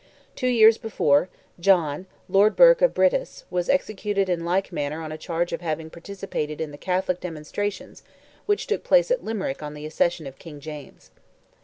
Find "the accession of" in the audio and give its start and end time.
9.75-10.39